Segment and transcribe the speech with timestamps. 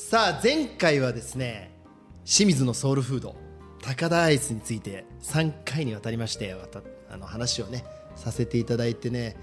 [0.00, 1.70] さあ前回はですね
[2.24, 3.36] 清水のソウルフード
[3.82, 6.56] 高田アイスについて3回にわたりまして
[7.08, 7.84] あの話をね
[8.16, 9.36] させていただいてね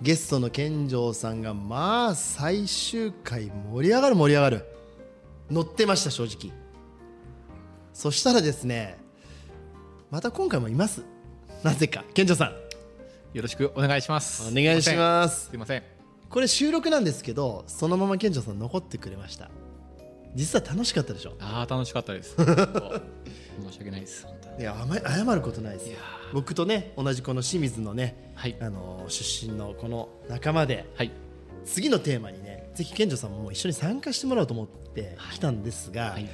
[0.00, 4.64] ゲストの健丈さんがまあ最終回盛り上がる盛り上がる
[5.50, 6.56] 乗ってました正直。
[7.92, 8.96] そしたらですね
[10.10, 11.02] また今回もいます。
[11.64, 12.04] なぜか。
[12.14, 13.36] 健丈さん。
[13.36, 14.48] よろしくお願いします。
[14.48, 15.50] お願いします。
[15.50, 15.82] すいません。
[16.34, 19.50] これ収録なんですけどそのまま健丈さん残ってくれました
[20.34, 21.34] 実は楽しかったでしょ？
[21.40, 22.34] ああ楽しかったです。
[22.36, 22.44] 申
[23.72, 24.26] し訳ないです。
[24.58, 25.90] いやあま謝ることないです。
[26.32, 28.56] 僕とね同じこの清水のね、はい。
[28.60, 31.10] あの出身のこの仲間ではい。
[31.64, 36.28] 次のテーマにねぜひ健丈さんも一緒に参加してもらおうと思って来たんですが、はい。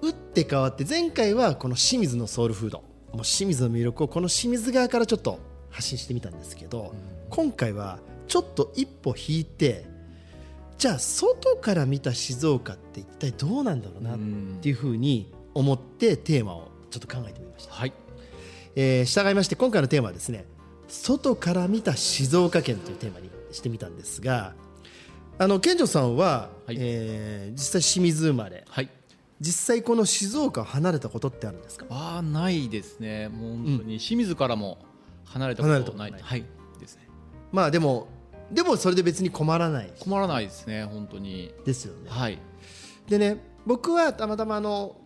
[0.00, 2.84] 打って変わって前回はこの清水のソウルフード。
[3.12, 5.38] もう清水の魅力をこの清水側からちょっと
[5.70, 6.94] 発信してみたんですけど、
[7.30, 9.86] 今回はちょっと一歩引いて
[10.78, 14.18] じゃあ外から見た静岡って一体どうなんだろうなっ
[14.60, 17.92] ていうふうに思ってテーマをちょっと考えてみました、はい
[18.76, 20.44] えー従いまして今回のテーマはですね
[20.86, 24.54] 外から見た静岡県というテーマにしてみたんですが
[25.38, 28.88] あの健丈さんは、はいえー実際清水生まれはい。
[29.40, 31.86] 実際この静岡を離れたことってあるんですか？
[31.90, 33.28] ああないですね。
[33.28, 34.78] もう本当に清水からも
[35.26, 36.10] 離れたこととない。
[36.10, 36.44] ないはい
[36.80, 37.08] ですね。
[37.52, 38.08] まあでも
[38.52, 39.92] でもそれで別に困らない。
[40.00, 41.52] 困らないですね本当に。
[41.64, 42.08] ですよね。
[42.08, 42.38] はい。
[43.08, 44.96] でね僕はたまたまあの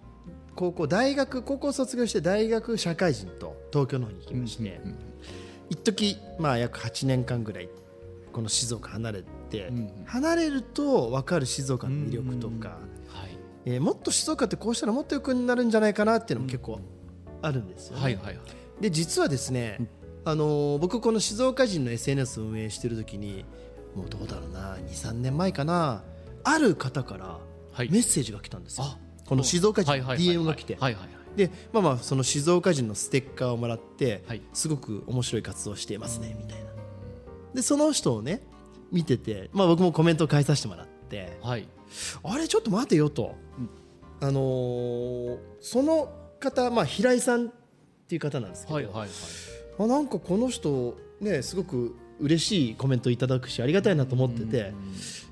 [0.54, 4.98] 高校大学高校卒業して大学社会人と東京の方に行きまして、うん
[5.70, 7.69] 一時まあ約8年間ぐらい
[8.31, 10.04] この静岡離れて、うんうん。
[10.04, 13.38] 離れると分かる静岡の魅力とか、はい。
[13.64, 16.81] えーもっと静岡ってこうしたらもっと良くなるんじゃないかなっていうのも結構
[17.41, 18.02] あるんですよね。
[18.02, 18.38] はいはいはい。
[18.81, 19.78] で実はですね、
[20.24, 23.44] あのー僕この静岡人の SNS を運営してる時に
[23.94, 26.02] もうどうだろうな23年前かな
[26.44, 27.38] ある方から
[27.72, 27.90] はい。
[27.90, 30.36] メッセージが来たんですよ、あこの静岡人はいはいはいはい。
[30.36, 30.76] DM が来て。
[30.78, 31.36] はいはいはい。
[31.36, 34.42] でまあまあその静岡人のステッカーをもらって、はい。
[34.52, 36.70] すごく面白い活動をしていますねみたいな。
[37.54, 38.42] でその人をね
[38.90, 41.66] 見てて、まあ、僕もコメントを返させてもらってはい。
[42.22, 43.34] あれちょっと待てよと、
[44.20, 47.50] あのーその方、まあ、平井さんっ
[48.08, 49.08] ていう方なんですけど、はいはいはい。
[49.78, 54.72] あなんかこの人ねすごく嬉しいコメントいただくしありがたいなと思ってて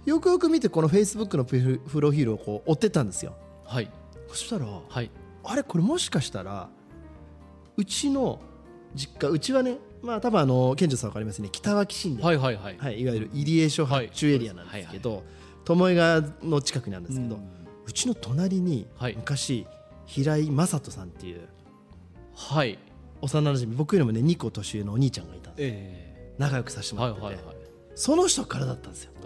[0.05, 3.37] よくよく見てこのフェイスブックのプロフィールをこう追ってったんですよ。
[3.65, 3.91] はい。
[4.29, 5.11] そしたらはい。
[5.45, 6.69] あれこれもしかしたら
[7.77, 8.41] うちの
[8.95, 11.49] 実家うちはねまあ多分あの健二さんわかりますね。
[11.53, 12.77] 北脇新田、はいはいはい。
[12.79, 15.23] はい、いわゆる入江所発注エリアなんですけど
[15.65, 17.41] 巴川の近くにあるんですけど、うう
[17.91, 19.15] んちの隣にはい。
[19.17, 19.67] 昔
[20.07, 21.49] 平井正人さんっていう
[22.35, 22.79] はい。
[23.23, 25.69] 幼馴染僕よりもね2個年上のお兄ちゃんがいたんです。
[25.75, 27.57] え仲良くさせてえもらってて、はいはいはい。
[27.95, 29.11] その人からだったんですよ。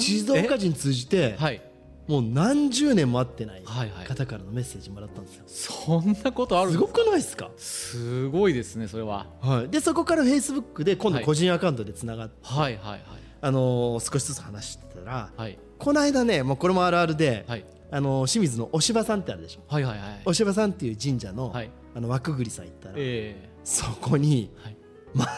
[0.00, 1.42] 静岡人通じてえ？
[1.42, 1.62] はい。
[2.08, 4.06] もう何十年も会ってないはいはい。
[4.06, 5.44] 方からのメッセージもらったんですよ。
[5.46, 7.50] そんなことあるんすごくないですか？
[7.56, 9.26] すごいですねそれは。
[9.40, 11.24] はい、でそこからフェイスブックで今度はい。
[11.24, 13.00] 個人アカウントでつながって、はいはいはい。
[13.40, 15.58] あのー少しずつ話してたら、はい。
[15.78, 20.22] この間ねもうこれもあるあるで、はいあのー清水のお芝さんってあるでしょはいはいはい。
[20.24, 24.76] お芝さんっていう神社の,、はいあの枠栗さん行ったら、えそこにえはい。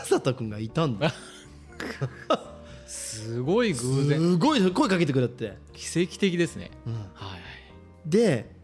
[0.07, 1.13] 正人君がいたんだ
[2.87, 6.71] すごい偶然すごい声かけてくれて、奇跡的ですね。
[6.87, 7.41] うんはい。
[8.06, 8.55] で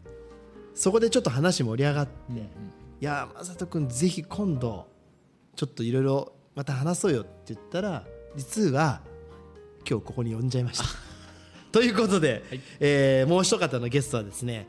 [0.74, 4.86] そこでちょっと話盛り上がって、うんいや正人君ぜひ今度
[5.56, 8.04] ちょっといろいろまた話そうよって言ったら
[8.36, 9.00] 実は
[9.88, 10.84] 今日ここに呼んじゃいました。
[11.72, 12.60] ということで、はい。
[12.80, 14.66] えーもう一方のゲストはですね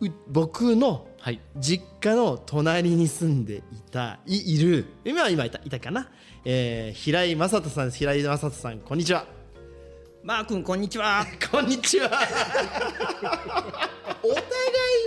[0.00, 1.40] う僕のはい。
[1.56, 6.08] 実家の隣に住んでいたいいる今は今いたいたかな、
[6.44, 7.98] えー平井正人さんです。
[7.98, 9.24] 平井正人さんこんにちは。
[10.22, 11.24] マー君こんにちは。
[11.50, 12.10] こんにちは。
[14.22, 14.42] お互い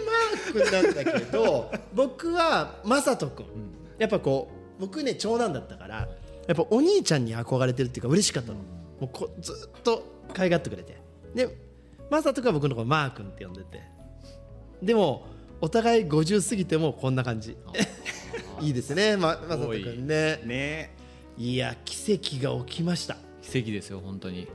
[0.05, 3.45] マー君なんだけど僕は正人君。
[3.99, 4.49] やっぱこ
[4.79, 6.07] う僕ね長男だったから
[6.47, 8.57] やっぱお兄ちゃんに憧れてるっていうか嬉しかったの。
[8.99, 10.97] もうこずっと可愛がってくれて
[11.33, 11.57] で
[12.09, 13.81] 正人君は僕のことマー君って呼んでて。
[14.81, 15.27] でも
[15.61, 17.57] お互い50過ぎてもこんな感じ。
[18.61, 20.41] いいですね、ま、正人君ね。
[20.45, 20.95] ね。
[21.37, 23.17] いや奇跡が起きました。
[23.41, 24.47] 奇跡ですよ本当に。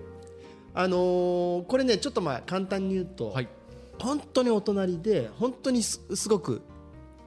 [0.75, 3.49] あのーこれねちょっとまあ簡単に言うと、はい。
[3.99, 6.63] 本当にお隣で本当にすすごく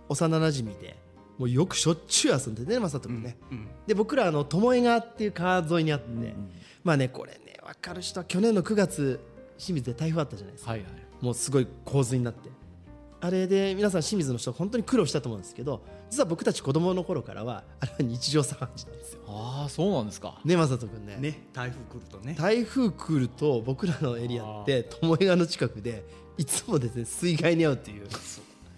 [0.10, 0.96] 幼なじみで
[1.38, 6.06] もうよくしょっちゅう遊んでてね正人君ね、うんで僕らあの巴川っていう川沿いにあって、
[6.84, 9.20] まあねこれね分かる人は去年の9月
[9.62, 10.90] 清水で台風あったじゃないですか、はいはい。
[11.24, 12.50] もうすごい洪水になって。
[13.24, 19.22] あれで皆さん清水の人本当に苦労したと思うんですけど実は僕たち子供の頃からはあれは日常茶飯事なんですよ。
[19.28, 20.42] ああそうなんですか。
[20.44, 21.18] ね正人君ね。
[21.18, 22.36] ね台風来るとね。
[22.36, 26.04] 台風来ると僕らのエリアって巴川の近くで
[26.40, 28.10] いつもですね水害に遭うという悲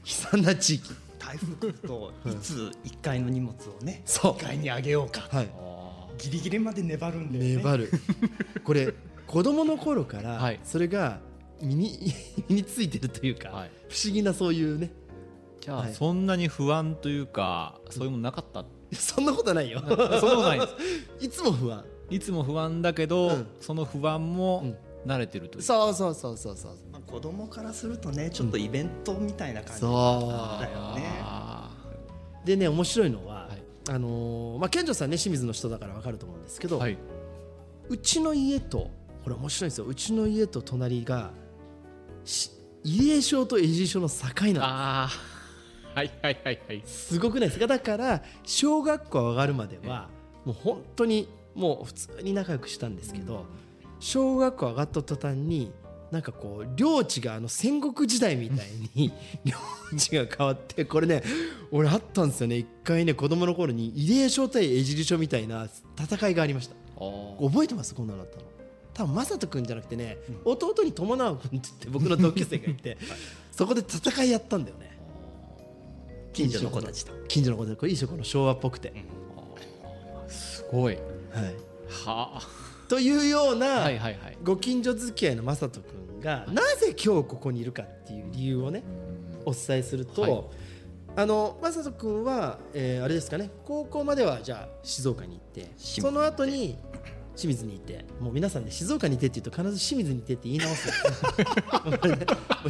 [0.03, 0.91] 惨な地域。
[1.17, 4.33] 台風来るといつ1階の荷物をねそう。
[4.33, 5.21] 2階に上げようか。
[5.31, 5.49] はい。
[5.57, 7.55] あギリギリまで粘るんだよね。
[7.55, 7.89] 粘る。
[8.65, 8.93] これ
[9.27, 10.59] 子供の頃からはい。
[10.63, 11.19] それが
[11.61, 11.99] 身に
[12.49, 13.71] 身についてるというか、はい。
[13.89, 14.91] 不思議なそういうね。
[15.61, 15.93] じゃあ、はい。
[15.93, 18.65] そんなに不安というかそういうものなかった？
[18.93, 19.79] そんなことないよ。
[19.79, 20.59] そんなことない。
[20.59, 20.67] で
[21.19, 21.83] すいつも不安。
[22.09, 23.47] いつも不安だけど、うん。
[23.59, 24.75] その不安も
[25.07, 29.79] 慣れてるという、そうそうそうそうそうまあ子供からするとねちょっとイベントみたいな感じ。
[29.79, 30.61] そう。
[30.61, 31.19] だよね。
[31.23, 31.71] あ
[32.45, 33.63] でね面白いのは、はい。
[33.89, 36.97] あのーまあ健丈さんね清水の人だから分かると思うんですけど、ーはい。
[37.89, 38.89] うちの家と
[39.23, 39.85] これ面白いんですよ。
[39.85, 41.31] うちの家と隣が
[42.25, 42.51] し
[42.83, 44.15] 入江小と江地小の境
[44.45, 45.09] なんでああ
[45.95, 46.81] はいはいはいはい。
[46.85, 47.67] すすごくないですか？
[47.67, 50.09] だから小学校上がるまでは
[50.43, 53.45] もう本当にもう普通に仲良くしたんですけど
[53.99, 55.71] 小学校上がった途端に
[56.11, 59.11] なんかこう領地があの戦国時代みたいに
[59.45, 59.55] 領
[59.97, 61.23] 地が変わってこれね
[61.71, 62.57] 俺あったんですよね。
[62.57, 65.67] 一回ね子供の頃に入江小対江尻小みたいな
[65.97, 66.75] 戦いがありました。
[67.39, 67.95] 覚えてます？
[67.95, 68.43] こんなのあったの
[68.93, 72.97] 多分正人君じゃなくてね、弟に友直君って言って僕の同級生が いて
[73.51, 74.97] そこで戦いやったんだよね。
[76.33, 77.13] 近所の子たちと。
[77.27, 78.93] 近所の子でこれいいでしょこの昭和っぽくて、
[80.27, 80.95] すごい。
[80.95, 81.55] はい、
[82.05, 82.41] は
[82.87, 84.37] というようあなはいはいはい。
[84.43, 88.83] ご近所付き合いの正人君がなぜ今日ここにいるかっていう理由をね
[89.45, 90.43] お伝えすると、はい。
[91.15, 96.77] あの正人君は、えーあれですかね高校まではじゃあ静岡に行ってその後に
[97.35, 100.89] 清水にいてもう皆さんね静岡にいてって言うと必ず清水にいてって言い直す。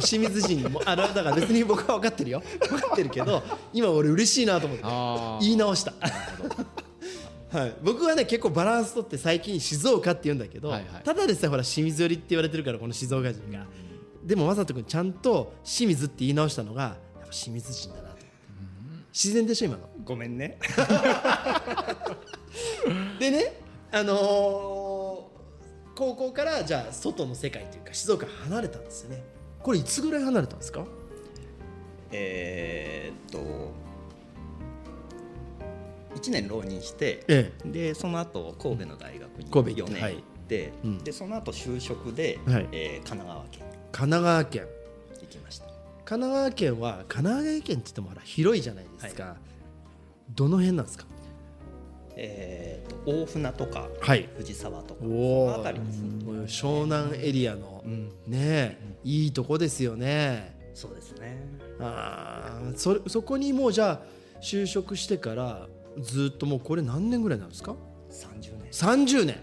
[0.00, 2.42] 清水人もあのだから別に僕は分かってるよ。
[2.60, 4.84] 分かってるけど今俺嬉しいなと思って
[5.44, 5.92] 言い直した。
[7.54, 11.04] はい、僕はね結構バランス取って最近静岡って言うんだけど、はいはい。
[11.04, 13.66] ただでさえほら清水寄りって言われてるからこの静岡人が、
[14.24, 16.94] でも正人君ちゃんと清水って言い直したのがやっ
[17.26, 18.10] ぱ清水人だなと。
[18.10, 18.26] 思って、
[19.12, 19.88] 自然でしょ今の。
[20.04, 20.58] ごめんね。
[23.20, 23.60] でね
[23.94, 25.34] あのー
[25.96, 29.22] 高校からじゃあ外の世界というか静岡離れたんですよね。
[29.62, 30.84] これいつぐらい離れたんですか？
[32.10, 33.70] えーっと
[36.16, 40.98] 1年浪人してえでその後神戸の大学に4神戸行って年行って、うん。
[40.98, 42.68] でその後就職で、はい。
[42.72, 43.62] えー神奈川県。
[43.92, 44.66] 神奈川県。
[45.22, 45.66] 行きました。
[46.04, 49.36] 神奈川県は神奈川県って言ってもほら広いじゃないですか、
[50.34, 51.04] どの辺なんですか？
[52.16, 54.28] えーっと大船とかはい。
[54.36, 55.92] 藤沢とかその辺りで
[56.48, 58.08] す湘南エリアの、うん。
[58.26, 60.56] ねえいいとこですよね。
[60.74, 61.38] そうですね。
[61.80, 64.00] あーそれそこにもうじゃあ
[64.40, 65.66] 就職してから
[66.00, 67.74] ずっともうこれ何年ぐらいなんですか
[68.10, 68.70] ？30年。
[68.70, 69.38] 30年。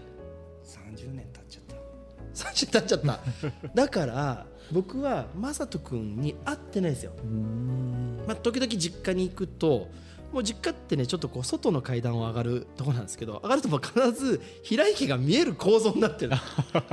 [0.64, 1.64] 30年経っちゃっ
[2.34, 2.48] た。
[2.50, 3.20] 30経っちゃった。
[3.74, 7.12] だから僕は正人君に会ってないですよ。
[8.26, 9.88] まあ、時々実家に行くと
[10.32, 16.32] もう実家ってねちょっとこう外の階段を上がるところなんですけど上がるともう必ず平井家が見える構造になってる。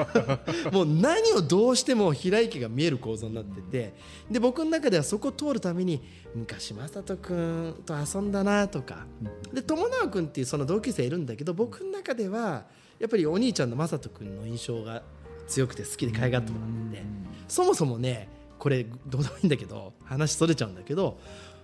[0.72, 3.94] もう何をどうしても平井家が見える構造になってて。
[4.30, 6.02] で僕の中ではそこを通るために
[6.36, 9.06] 昔正人君と遊んだなとか。
[9.54, 12.66] で友直君っていうその同級生いるんだけど僕の中では
[13.00, 15.04] やっぱりお兄ちゃんの正人君の印象が
[15.48, 17.04] 強くて好きで可愛がってもらって。
[17.48, 18.30] そもそもね
[18.60, 21.18] これどうでもいいんだけど話それちゃうんだけど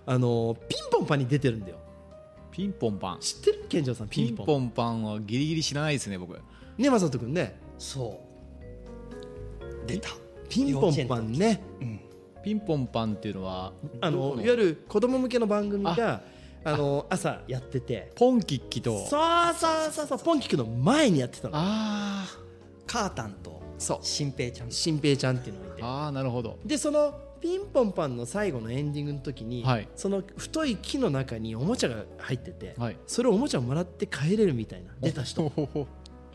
[0.05, 1.77] あのピンポンパンに出てるんだよ。
[2.51, 3.19] ピンポンパン。
[3.19, 3.65] 知ってる？
[3.67, 4.37] 健丈さんピピンン。
[4.37, 6.33] ポンポンパンはギリギリ知らないですね僕。
[6.33, 7.59] ね正人君ね。
[7.77, 8.21] そ
[9.53, 9.87] う。
[9.87, 10.09] 出た。
[10.47, 11.63] ピンポンパンね。
[11.81, 11.99] うん。
[12.43, 16.21] ピンポンパンっていうのはあのいわゆる子供向けの番組が
[16.63, 18.11] あの朝やってて。
[18.15, 19.05] ポンキッキと。
[19.07, 21.53] そうそうそうそうポンキックの前にやってたの。
[21.55, 22.25] あ
[22.85, 23.99] カータンとそう。
[24.01, 24.71] 新平ちゃん。
[24.71, 25.83] 新平ちゃんっていうのがいて。
[25.83, 26.57] ーあーなるほど。
[26.65, 29.87] でそのピンポンパンの最後のエンディングの時に、はい。
[29.95, 32.97] その太い木の中におもちゃが入ってて、はい。
[33.05, 35.51] それをおもちゃをもらって帰れるみたいな出た人。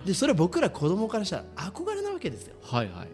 [0.05, 2.55] でそれは僕ら子供からしたら憧れなわけですよ。
[2.63, 3.09] はいはい。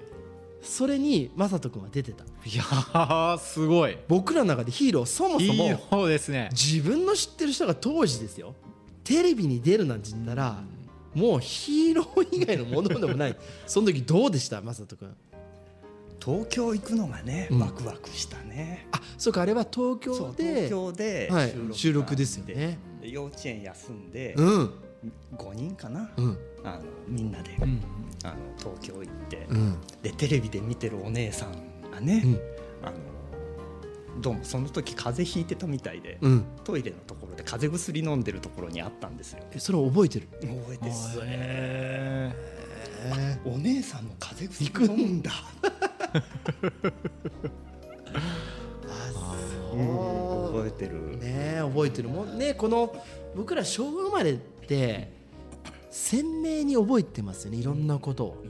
[0.62, 2.24] それに正人君は出てた。
[2.24, 3.96] いやーすごい。
[4.08, 6.48] 僕らの中でヒーローそもそいいも方ですね。
[6.52, 8.54] 自分の知ってる人が当時ですよ。
[9.04, 10.60] テレビに出るなんて言ったら
[11.16, 13.36] もうヒーロー以外のものでもない。
[13.66, 14.60] その時どうでした？
[14.60, 15.14] 正人君。
[16.22, 17.60] 東京行くのがね、うん。
[17.60, 18.86] ワクワクしたね。
[18.92, 22.78] あそうかあれは東京そう東で京ではい収録,、収録ですよね。
[23.00, 24.70] で幼稚園休んで、うん。
[25.36, 26.38] 5人かな、うん。
[26.64, 27.80] あのみんなで、うん。
[28.22, 29.78] あの東京行って、うん。
[30.02, 31.52] でテレビで見てるお姉さん
[31.90, 32.40] がね、うん。
[32.86, 32.96] あの
[34.18, 36.44] どうもその時風邪ひいてたみたいで、うん。
[36.64, 39.42] トイレのところで風邪薬飲んでるところにあったんですよ。
[39.52, 40.28] えそれ覚えてる？
[40.40, 45.30] 覚えてすへえお姉さんも風邪薬飲むんだ。
[49.72, 50.46] ー。
[50.46, 51.18] 覚えてる。
[51.18, 52.08] ね覚えてる。
[52.08, 52.96] もんねこの
[53.36, 55.12] 僕ら昭和生まれって
[55.90, 58.44] 鮮明に覚えてますよねいろんなことを。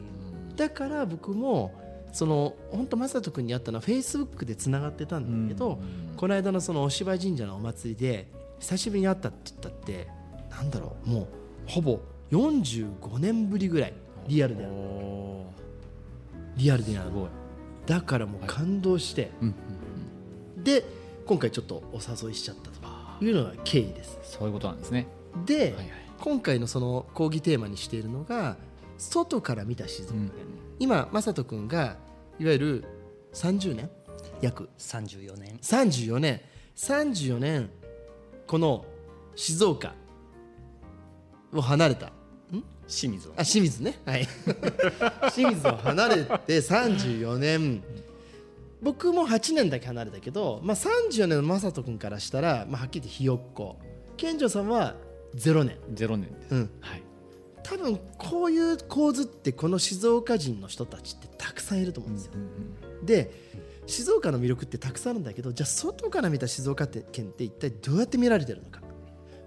[0.55, 1.75] だから僕も
[2.17, 5.79] その本当正人君に会ったのはフェイスブックでつながってたんだけど、
[6.17, 8.27] この間のそのお芝居神社のお祭りで
[8.59, 10.09] 久しぶりに会ったって言ったって
[10.51, 11.27] なんだろうもう
[11.67, 13.93] ほぼ45年ぶりぐらい
[14.29, 15.53] リアルでやるお
[16.57, 17.11] リアルでやる
[17.85, 19.55] だからもう感動して、うん
[20.65, 20.85] で
[21.27, 24.19] 今回ちょっとお誘いしちゃったというのが経緯です。
[24.23, 25.07] そういうことなんですね。
[25.45, 25.91] で、はいはい。
[26.19, 28.57] 今回のその講義テーマにしているのが
[28.97, 30.31] 外から見た静岡、うん。
[30.79, 31.97] 今正人君が
[32.39, 32.85] いわゆる
[33.33, 33.91] 30年？
[34.41, 35.59] 約34年。
[35.63, 36.41] 34年。
[36.77, 37.71] 34年
[38.47, 38.85] この
[39.35, 39.95] 静岡
[41.53, 42.13] を離れた。
[42.87, 43.33] 清水を。
[43.37, 43.99] あ清水ね。
[44.05, 44.29] はい。
[45.35, 47.83] 清水を離れて34年。
[48.83, 53.77] 僕も8年だけ離れたけど、まあ、34年の正人君からしたら、まあ、はっきり言ってひよっこ。
[54.17, 54.95] 健丈さんは
[55.35, 55.79] 0年。
[55.93, 56.55] ゼロ年です。
[56.55, 56.71] うん。
[56.81, 57.03] はい
[57.69, 62.33] 多分こういう構図ってこの静岡人の人たちってたくさんいると思うんですよ、
[63.03, 63.31] で
[63.87, 68.81] 静岡の魅力ってたくさんあるんだけどじゃあ外から見た静岡県って一体どうやって見られてるのか。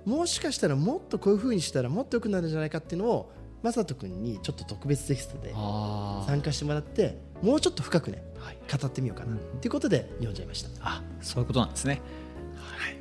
[0.06, 8.58] もしかしたらもっとこういう風にしたらもっと良くなるんじゃないかっていうのを正人君にちょっと特別テキストであ参加してもらってもうちょっと深くねあはい。
[8.82, 10.70] 語ってみようかなっていうことで読んじゃいました。
[10.82, 12.02] あそういうことなんですね。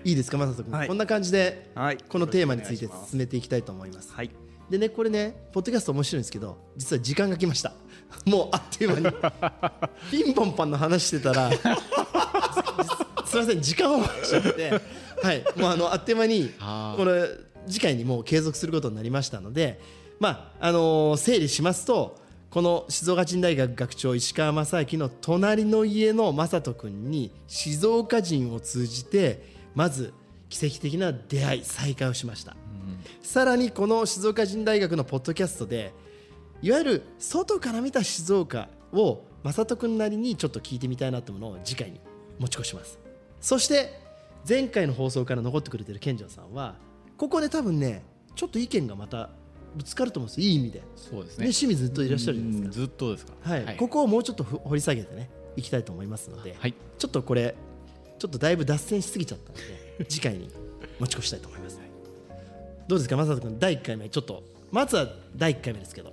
[0.04, 0.12] い。
[0.12, 0.88] いですか正人君、はい。
[0.88, 1.98] こんな感じではい。
[2.08, 4.12] このテーマについて進めていきたいと思いますます。
[4.14, 4.30] はい。
[4.70, 7.72] でねこれねポッドキャスト面白いんですけど実は時間が来ました。
[8.24, 9.16] もうあっという間に。
[10.10, 11.50] ピンポンパンの話してたら
[13.26, 14.70] すみません時間オーバーしちゃって
[15.22, 16.50] はいもうあのあっという間に
[16.96, 17.28] これ
[17.66, 19.80] 次回にもう継続することになりましたので
[20.18, 22.16] まああのー整理しますと
[22.50, 29.44] この静岡人大学学長石川正明の隣の家の正人君に静岡人を通じて
[29.74, 30.14] まず
[30.48, 32.56] 奇跡的な出会い再会をしました、
[33.22, 35.92] さらにこの静岡人大学のポッドキャストで
[36.62, 42.00] いわゆる外から見た静岡を正人君なりにちょっと聞いてみたいなってものを次回に
[42.38, 42.98] 持ち越します。
[43.40, 43.92] そして
[44.48, 46.76] 前回の放送から残ってくれてる健丈さんは
[47.16, 48.04] ここで多分ね
[48.34, 49.30] ちょっと意見がまた
[49.76, 50.46] ぶつかると思うんですよ。
[50.46, 51.46] いい意味で、そうですね。
[51.46, 52.66] ね、清水ずっといらっしゃるじゃないですか。
[52.66, 53.32] うんずっとですか。
[53.42, 53.76] はい。
[53.76, 56.74] ここをもうちょっと掘り下げてねいきたいと思いますので、はい。
[56.98, 57.54] ちょっとこれ
[58.18, 59.58] ちょっとだいぶ脱線しすぎちゃったの
[59.98, 60.50] で次回に
[60.98, 61.78] 持ち越したいと思います
[62.88, 64.42] どうですか正人君第1回目ちょっと。
[64.70, 66.10] まずは第1回目ですけど。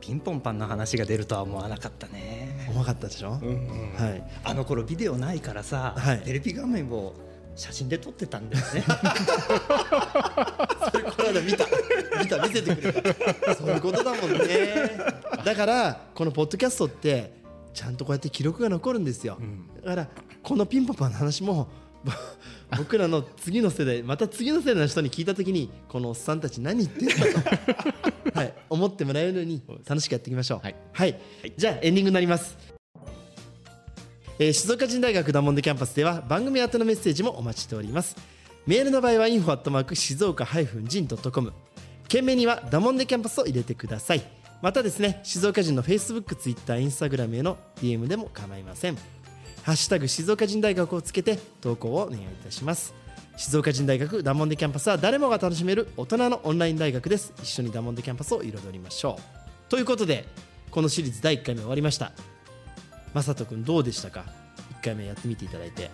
[0.00, 2.66] ピンポンパンの話が出るとは思わなかったね。
[2.68, 4.24] 重かったでしょ、うんうんはい。
[4.42, 6.22] あの頃ビデオないからさ、はい。
[6.22, 7.14] テレビ画面を
[7.54, 8.82] 写真で撮ってたんだよね。
[10.90, 11.66] それこの間見た。
[12.20, 12.92] 見た見せてくれ
[13.34, 13.54] た。
[13.54, 14.98] そういうことだもんね。
[15.44, 17.32] だからこのポッドキャストって
[17.72, 19.38] ちゃんとこうやって記録が残るんですよ、
[19.84, 20.08] だから
[20.42, 21.68] このピンポンパンの話も
[22.04, 22.12] ぼ
[22.78, 27.14] 僕らの次の世代また次の世代の人に聞いた時にこのおっさんたち何言ってんだ
[28.32, 30.60] と、 はい、思ってもらえるように楽しくやっていきましょう。
[30.92, 31.20] はい。
[31.56, 32.56] じゃあエンディングになります。
[34.38, 38.16] えー静岡人大学ダモンデキャンパスでは番組宛てのメッセージもお待ちしております。
[38.66, 41.52] メールの場合は info アットマーク静岡 -jin.com
[42.08, 44.42] 件名にはダモンデキャンパスを入れてください。
[44.62, 48.96] またですね静岡人の Facebook、Twitter、Instagram への DM でも構いません
[49.62, 52.94] ハッシュタグ静岡人大学をつけて投稿をお願いいたします。
[53.36, 57.32] 静岡人大学ダモンデキャンパスは誰もが楽しめる大人のオンライン大学です。
[57.40, 59.70] 一緒にダモンデキャンパスを彩りましょう。
[59.70, 60.26] ということで
[60.70, 62.12] このシリーズ第1回目終わりました。
[63.14, 64.24] 正人君どうでしたか
[64.80, 65.90] ？1回目やってみていただいて。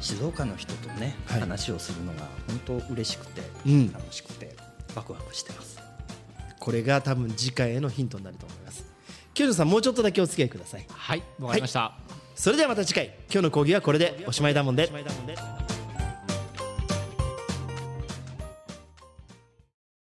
[0.00, 1.40] 静岡の人とね、はい。
[1.40, 3.92] 話をするのが本当嬉しくて、うん。
[3.92, 4.54] 楽しくて
[4.94, 5.80] ワクワクしてます。
[6.60, 8.84] これが多分次回へのヒントになると思います。
[9.32, 10.86] キュールさんもうちょっとだけお付き合いください。
[10.88, 11.92] はいわかりました、
[12.44, 13.06] それではまた次回。
[13.32, 14.22] 今日の講義はこれで。
[14.26, 14.90] おしまいだもんで。